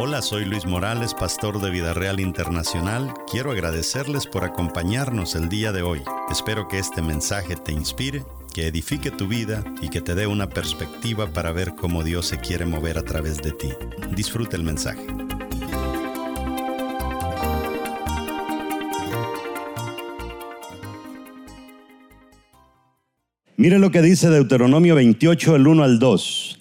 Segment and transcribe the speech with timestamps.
[0.00, 3.12] Hola, soy Luis Morales, pastor de Vida Real Internacional.
[3.28, 6.02] Quiero agradecerles por acompañarnos el día de hoy.
[6.30, 8.22] Espero que este mensaje te inspire,
[8.54, 12.38] que edifique tu vida y que te dé una perspectiva para ver cómo Dios se
[12.38, 13.70] quiere mover a través de ti.
[14.14, 15.04] Disfruta el mensaje.
[23.56, 26.57] Mire lo que dice Deuteronomio 28, el 1 al 2.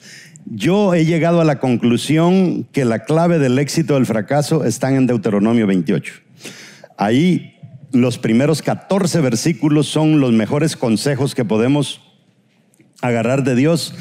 [0.50, 5.06] Yo he llegado a la conclusión que la clave del éxito del fracaso está en
[5.06, 6.14] Deuteronomio 28.
[6.98, 7.56] Ahí
[7.92, 12.02] los primeros 14 versículos son los mejores consejos que podemos
[13.02, 13.94] agarrar de Dios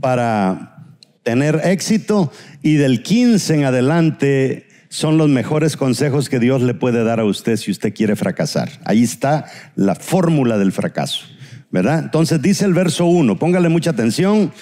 [0.00, 2.30] para tener éxito
[2.62, 7.24] y del 15 en adelante son los mejores consejos que Dios le puede dar a
[7.24, 8.68] usted si usted quiere fracasar.
[8.84, 11.24] Ahí está la fórmula del fracaso.
[11.74, 11.98] ¿verdad?
[11.98, 14.52] Entonces dice el verso 1, póngale mucha atención.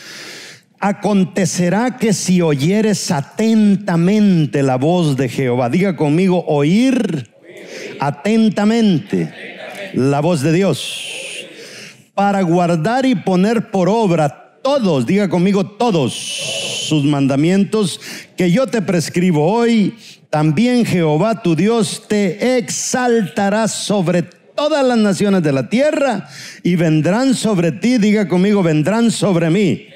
[0.84, 7.30] Acontecerá que si oyeres atentamente la voz de Jehová, diga conmigo, oír
[8.00, 9.32] atentamente
[9.94, 11.46] la voz de Dios,
[12.14, 16.14] para guardar y poner por obra todos, diga conmigo todos
[16.88, 18.00] sus mandamientos
[18.36, 19.94] que yo te prescribo hoy,
[20.30, 24.24] también Jehová tu Dios te exaltará sobre
[24.56, 26.28] todas las naciones de la tierra
[26.64, 29.86] y vendrán sobre ti, diga conmigo, vendrán sobre mí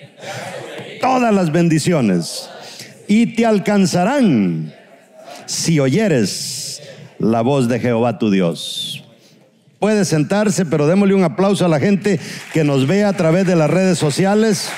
[1.06, 2.50] todas las bendiciones
[3.06, 4.74] y te alcanzarán
[5.46, 6.82] si oyeres
[7.20, 9.04] la voz de Jehová tu Dios.
[9.78, 12.18] Puede sentarse, pero démosle un aplauso a la gente
[12.52, 14.68] que nos ve a través de las redes sociales.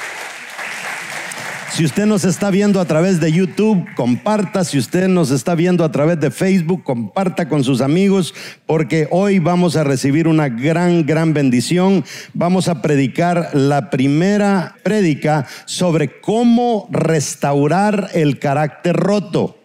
[1.78, 4.64] Si usted nos está viendo a través de YouTube, comparta.
[4.64, 8.34] Si usted nos está viendo a través de Facebook, comparta con sus amigos,
[8.66, 12.04] porque hoy vamos a recibir una gran, gran bendición.
[12.34, 19.57] Vamos a predicar la primera prédica sobre cómo restaurar el carácter roto.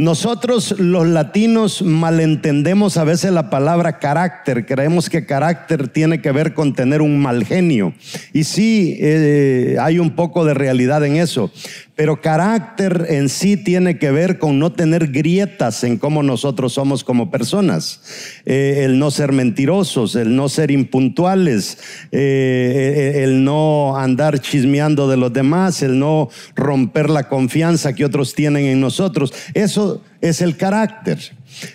[0.00, 6.54] Nosotros los latinos malentendemos a veces la palabra carácter, creemos que carácter tiene que ver
[6.54, 7.92] con tener un mal genio.
[8.32, 11.52] Y sí, eh, hay un poco de realidad en eso,
[12.00, 17.04] pero carácter en sí tiene que ver con no tener grietas en cómo nosotros somos
[17.04, 18.00] como personas.
[18.46, 21.76] Eh, el no ser mentirosos, el no ser impuntuales,
[22.10, 28.34] eh, el no andar chismeando de los demás, el no romper la confianza que otros
[28.34, 29.34] tienen en nosotros.
[29.52, 31.18] Eso es el carácter.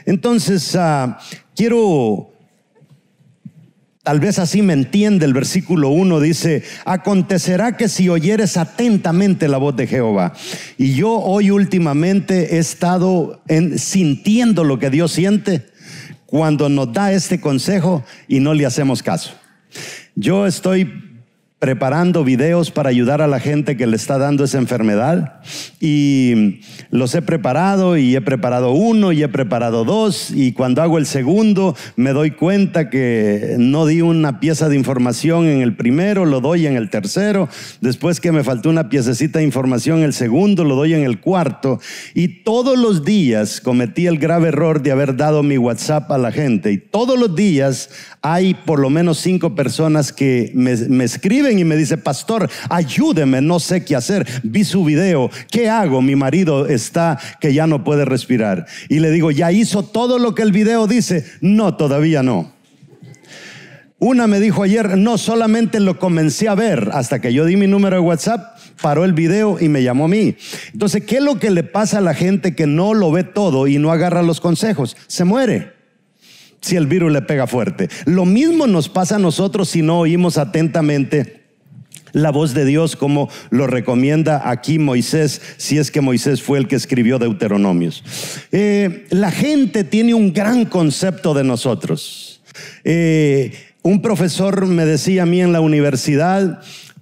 [0.07, 1.19] Entonces, ah,
[1.55, 2.31] quiero
[4.05, 9.57] Tal vez así me entiende el versículo 1, dice, acontecerá que si oyeres atentamente la
[9.57, 10.33] voz de Jehová.
[10.77, 13.41] Y yo hoy últimamente he estado
[13.77, 15.65] sintiendo lo que Dios siente
[16.27, 19.31] cuando nos da este consejo y no le hacemos caso.
[20.13, 21.14] Yo estoy
[21.57, 25.39] preparando videos para ayudar a la gente que le está dando esa enfermedad.
[25.79, 26.59] Y
[26.91, 30.31] los he preparado y he preparado uno y he preparado dos.
[30.31, 35.45] Y cuando hago el segundo me doy cuenta que no di una pieza de información
[35.45, 37.47] en el primero, lo doy en el tercero,
[37.79, 41.21] después que me faltó una piececita de información en el segundo, lo doy en el
[41.21, 41.79] cuarto.
[42.13, 46.33] Y todos los días cometí el grave error de haber dado mi WhatsApp a la
[46.33, 46.71] gente.
[46.73, 47.89] Y todos los días
[48.21, 53.41] hay por lo menos cinco personas que me, me escriben y me dice, pastor, ayúdeme,
[53.41, 54.25] no sé qué hacer.
[54.43, 56.01] Vi su video, ¿qué hago?
[56.01, 58.65] Mi marido está que ya no puede respirar.
[58.89, 61.25] Y le digo, ¿ya hizo todo lo que el video dice?
[61.41, 62.53] No, todavía no.
[63.97, 67.67] Una me dijo ayer, no, solamente lo comencé a ver hasta que yo di mi
[67.67, 70.35] número de WhatsApp, paró el video y me llamó a mí.
[70.73, 73.67] Entonces, ¿qué es lo que le pasa a la gente que no lo ve todo
[73.67, 74.97] y no agarra los consejos?
[75.07, 75.74] Se muere
[76.65, 77.89] si el virus le pega fuerte.
[78.05, 81.43] Lo mismo nos pasa a nosotros si no oímos atentamente
[82.11, 86.67] la voz de Dios como lo recomienda aquí Moisés, si es que Moisés fue el
[86.67, 88.03] que escribió Deuteronomios.
[88.51, 92.41] Eh, la gente tiene un gran concepto de nosotros.
[92.83, 93.51] Eh,
[93.83, 96.61] un profesor me decía a mí en la universidad,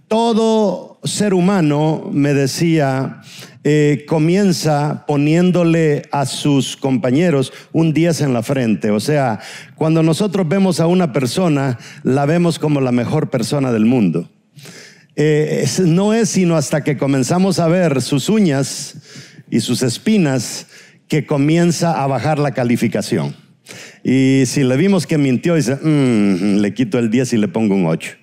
[0.10, 3.22] todo ser humano, me decía,
[3.66, 8.92] eh, comienza poniéndole a sus compañeros un 10 en la frente.
[8.92, 9.40] O sea,
[9.76, 14.30] cuando nosotros vemos a una persona, la vemos como la mejor persona del mundo.
[15.16, 18.96] Eh, no es sino hasta que comenzamos a ver sus uñas
[19.50, 20.68] y sus espinas
[21.08, 23.36] que comienza a bajar la calificación.
[24.04, 27.76] Y si le vimos que mintió, dice, mm, le quito el 10 y le pongo
[27.76, 28.23] un 8.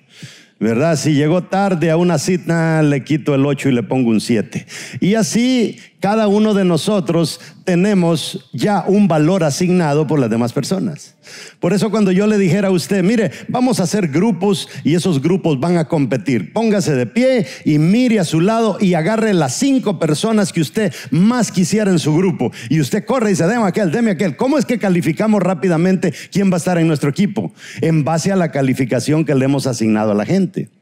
[0.61, 0.95] ¿Verdad?
[0.95, 4.67] Si llegó tarde a una cita, le quito el 8 y le pongo un 7.
[4.99, 11.15] Y así cada uno de nosotros tenemos ya un valor asignado por las demás personas.
[11.59, 15.21] Por eso cuando yo le dijera a usted, mire, vamos a hacer grupos y esos
[15.21, 19.53] grupos van a competir, póngase de pie y mire a su lado y agarre las
[19.53, 22.51] cinco personas que usted más quisiera en su grupo.
[22.69, 24.35] Y usted corre y dice, deme aquel, deme aquel.
[24.35, 27.53] ¿Cómo es que calificamos rápidamente quién va a estar en nuestro equipo?
[27.79, 30.80] En base a la calificación que le hemos asignado a la gente.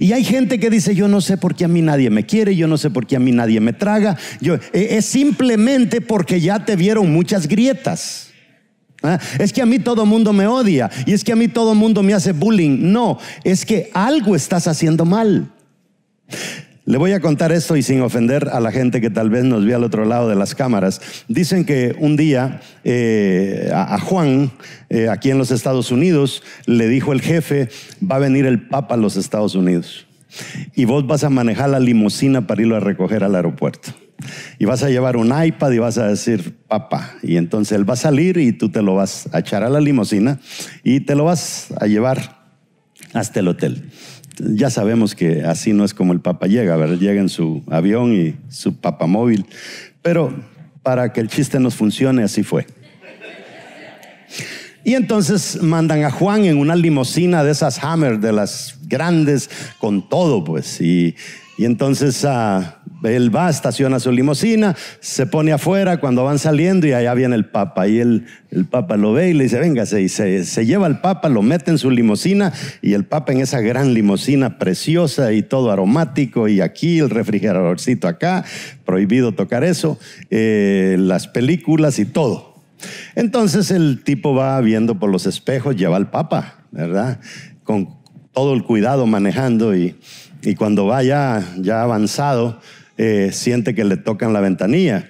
[0.00, 2.56] Y hay gente que dice, yo no sé por qué a mí nadie me quiere,
[2.56, 4.16] yo no sé por qué a mí nadie me traga.
[4.40, 8.30] Yo, eh, es simplemente porque ya te vieron muchas grietas.
[9.02, 9.18] ¿Ah?
[9.38, 12.02] Es que a mí todo mundo me odia y es que a mí todo mundo
[12.02, 12.78] me hace bullying.
[12.80, 15.52] No, es que algo estás haciendo mal.
[16.90, 19.64] Le voy a contar esto y sin ofender a la gente que tal vez nos
[19.64, 21.00] ve al otro lado de las cámaras.
[21.28, 24.50] Dicen que un día eh, a, Juan,
[24.88, 27.68] eh, aquí en los Estados Unidos, le dijo el jefe,
[28.02, 30.08] va a venir el Papa a los Estados Unidos.
[30.74, 33.92] Y vos vas a manejar la limusina para irlo a recoger al aeropuerto.
[34.58, 37.14] Y vas a llevar un iPad y vas a decir, papá.
[37.22, 39.80] Y entonces él va a salir y tú te lo vas a echar a la
[39.80, 40.40] limusina
[40.82, 42.40] y te lo vas a llevar
[43.12, 43.92] hasta el hotel
[44.54, 46.98] ya sabemos que así no es como el Papa llega, ¿verdad?
[46.98, 49.46] Llega en su avión y su papamóvil.
[50.02, 50.34] Pero
[50.82, 52.66] para que el chiste nos funcione, así fue.
[54.82, 60.08] Y entonces mandan a Juan en una limusina de esas Hammer, de las grandes, con
[60.08, 60.80] todo, pues.
[60.80, 61.14] Y,
[61.58, 62.62] entonces uh,
[63.02, 67.46] él va, estaciona su limusina, se pone afuera cuando van saliendo y allá viene el
[67.46, 67.88] Papa.
[67.88, 70.02] Y el, el Papa lo ve y le dice, véngase.
[70.02, 72.52] Y se, se lleva al Papa, lo mete en su limusina
[72.82, 78.08] y el Papa en esa gran limusina preciosa y todo aromático y aquí el refrigeradorcito
[78.08, 78.44] acá,
[78.84, 79.98] prohibido tocar eso,
[80.30, 82.50] eh, las películas y todo.
[83.14, 87.20] Entonces el tipo va viendo por los espejos, lleva al Papa, ¿verdad?
[87.64, 88.00] Con
[88.32, 89.96] todo el cuidado manejando y,
[90.42, 92.60] y cuando va ya, ya avanzado,
[93.02, 95.08] eh, siente que le tocan la ventanilla.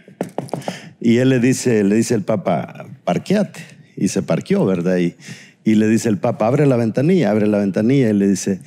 [1.01, 3.59] Y él le dice, le dice el Papa, parqueate.
[3.97, 4.99] Y se parqueó, ¿verdad?
[4.99, 5.17] Y,
[5.65, 8.09] y le dice el Papa, abre la ventanilla, abre la ventanilla.
[8.11, 8.61] Y le dice,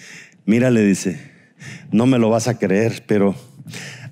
[0.46, 1.22] mira, le dice,
[1.90, 3.34] no me lo vas a creer, pero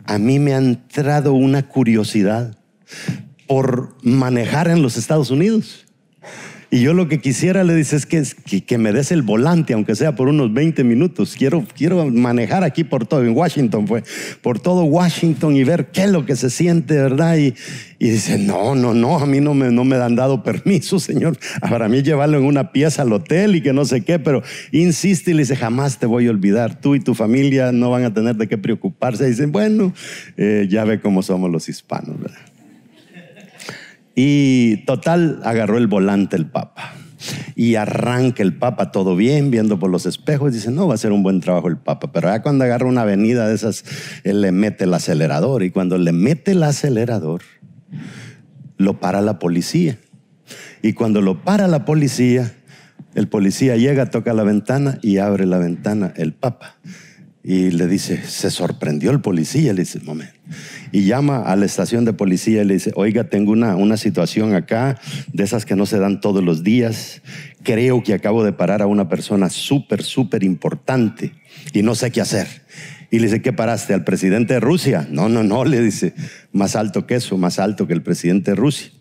[0.05, 2.57] a mí me ha entrado una curiosidad
[3.47, 5.87] por manejar en los Estados Unidos.
[6.73, 8.23] Y yo lo que quisiera, le dice, es que,
[8.61, 11.35] que, me des el volante, aunque sea por unos 20 minutos.
[11.37, 14.05] Quiero, quiero manejar aquí por todo, en Washington fue,
[14.41, 17.37] por todo Washington y ver qué es lo que se siente, ¿verdad?
[17.37, 17.55] Y,
[17.99, 21.37] y dice, no, no, no, a mí no me, no me han dado permiso, Señor.
[21.59, 24.41] Para mí llevarlo en una pieza al hotel y que no sé qué, pero
[24.71, 26.79] insiste y le dice, jamás te voy a olvidar.
[26.79, 29.25] Tú y tu familia no van a tener de qué preocuparse.
[29.25, 29.93] Y dicen, bueno,
[30.37, 32.50] eh, ya ve cómo somos los hispanos, ¿verdad?
[34.15, 36.93] Y total, agarró el volante el Papa.
[37.55, 41.11] Y arranca el Papa todo bien, viendo por los espejos, dice, no, va a ser
[41.11, 42.11] un buen trabajo el Papa.
[42.11, 43.85] Pero ya cuando agarra una avenida de esas,
[44.23, 45.63] él le mete el acelerador.
[45.63, 47.41] Y cuando le mete el acelerador,
[48.77, 49.97] lo para la policía.
[50.81, 52.51] Y cuando lo para la policía,
[53.13, 56.77] el policía llega, toca la ventana y abre la ventana el Papa.
[57.43, 60.33] Y le dice, se sorprendió el policía, le dice, momento.
[60.91, 64.53] Y llama a la estación de policía y le dice, oiga, tengo una, una situación
[64.53, 64.99] acá,
[65.33, 67.21] de esas que no se dan todos los días.
[67.63, 71.33] Creo que acabo de parar a una persona súper, súper importante
[71.73, 72.47] y no sé qué hacer.
[73.09, 73.93] Y le dice, ¿qué paraste?
[73.93, 75.07] ¿Al presidente de Rusia?
[75.09, 76.13] No, no, no, le dice,
[76.53, 78.91] más alto que eso, más alto que el presidente de Rusia.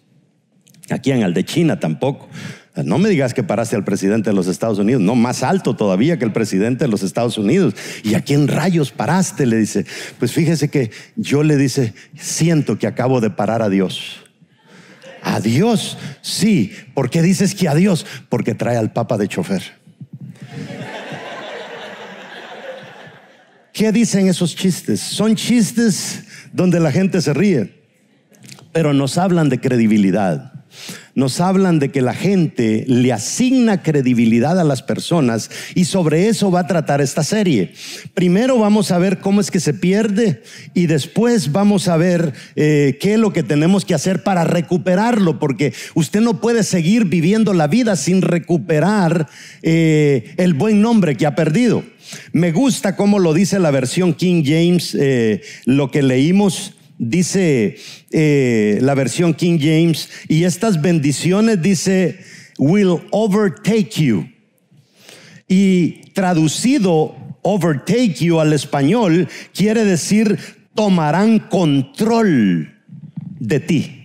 [0.91, 2.29] Aquí en el de China tampoco.
[2.77, 6.19] No me digas que paraste al presidente de los Estados Unidos, no, más alto todavía
[6.19, 7.75] que el presidente de los Estados Unidos.
[8.05, 9.45] ¿Y a quién rayos paraste?
[9.45, 9.85] Le dice,
[10.19, 14.21] pues fíjese que yo le dice, siento que acabo de parar a Dios.
[15.23, 15.99] ¿A Dios?
[16.23, 16.73] Sí.
[16.95, 18.07] ¿Por qué dices que a Dios?
[18.29, 19.63] Porque trae al Papa de chofer.
[23.73, 25.01] ¿Qué dicen esos chistes?
[25.01, 27.83] Son chistes donde la gente se ríe,
[28.73, 30.50] pero nos hablan de credibilidad
[31.15, 36.51] nos hablan de que la gente le asigna credibilidad a las personas y sobre eso
[36.51, 37.73] va a tratar esta serie.
[38.15, 40.43] Primero vamos a ver cómo es que se pierde
[40.75, 45.39] y después vamos a ver eh, qué es lo que tenemos que hacer para recuperarlo,
[45.39, 49.29] porque usted no puede seguir viviendo la vida sin recuperar
[49.63, 51.85] eh, el buen nombre que ha perdido.
[52.33, 57.79] Me gusta cómo lo dice la versión King James, eh, lo que leímos dice
[58.13, 62.21] eh, la versión King James, y estas bendiciones dice,
[62.59, 64.29] will overtake you.
[65.49, 70.39] Y traducido overtake you al español quiere decir
[70.75, 72.73] tomarán control
[73.41, 74.00] de ti.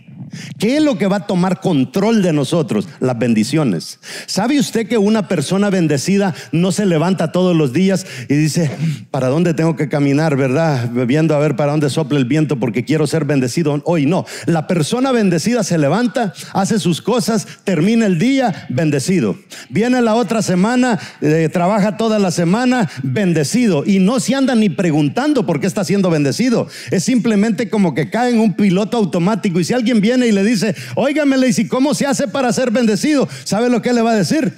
[0.59, 2.87] ¿Qué es lo que va a tomar control de nosotros?
[2.99, 3.99] Las bendiciones.
[4.25, 8.71] ¿Sabe usted que una persona bendecida no se levanta todos los días y dice,
[9.11, 10.89] ¿para dónde tengo que caminar, verdad?
[10.89, 14.05] Viendo a ver para dónde sopla el viento porque quiero ser bendecido hoy.
[14.05, 19.35] No, la persona bendecida se levanta, hace sus cosas, termina el día bendecido.
[19.69, 24.69] Viene la otra semana, eh, trabaja toda la semana bendecido y no se anda ni
[24.69, 26.67] preguntando por qué está siendo bendecido.
[26.91, 30.43] Es simplemente como que cae en un piloto automático y si alguien viene y le
[30.43, 33.27] dice, óigame, le dice, ¿cómo se hace para ser bendecido?
[33.43, 34.53] ¿Sabe lo que le va a decir?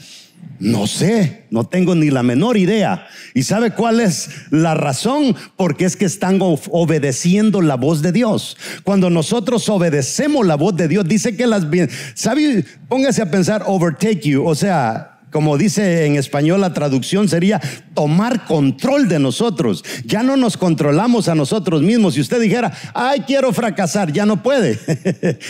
[0.59, 3.07] No sé, no tengo ni la menor idea.
[3.35, 5.35] ¿Y sabe cuál es la razón?
[5.55, 8.57] Porque es que están obedeciendo la voz de Dios.
[8.83, 11.67] Cuando nosotros obedecemos la voz de Dios, dice que las
[12.15, 12.65] ¿sabe?
[12.89, 17.61] Póngase a pensar overtake you, o sea, como dice en español la traducción sería
[17.93, 19.85] tomar control de nosotros.
[20.03, 22.15] Ya no nos controlamos a nosotros mismos.
[22.15, 24.79] Si usted dijera, ay, quiero fracasar, ya no puede.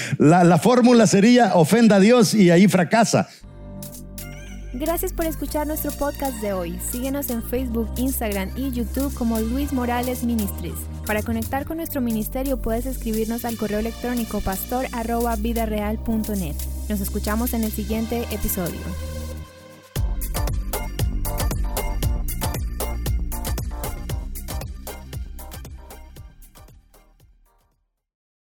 [0.18, 3.30] la, la fórmula sería ofenda a Dios y ahí fracasa.
[4.74, 6.78] Gracias por escuchar nuestro podcast de hoy.
[6.92, 10.76] Síguenos en Facebook, Instagram y YouTube como Luis Morales Ministries.
[11.06, 16.56] Para conectar con nuestro ministerio puedes escribirnos al correo electrónico pastor@vidareal.net.
[16.90, 18.82] Nos escuchamos en el siguiente episodio.